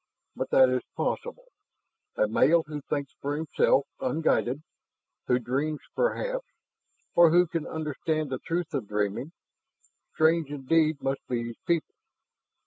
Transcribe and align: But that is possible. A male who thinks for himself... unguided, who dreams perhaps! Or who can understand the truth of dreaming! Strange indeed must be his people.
But 0.35 0.49
that 0.49 0.67
is 0.67 0.81
possible. 0.97 1.51
A 2.15 2.27
male 2.27 2.63
who 2.65 2.81
thinks 2.81 3.13
for 3.21 3.35
himself... 3.37 3.85
unguided, 3.99 4.63
who 5.27 5.37
dreams 5.37 5.81
perhaps! 5.95 6.47
Or 7.13 7.29
who 7.29 7.45
can 7.45 7.67
understand 7.67 8.31
the 8.31 8.39
truth 8.39 8.73
of 8.73 8.87
dreaming! 8.87 9.31
Strange 10.15 10.49
indeed 10.49 11.03
must 11.03 11.21
be 11.27 11.43
his 11.49 11.59
people. 11.67 11.93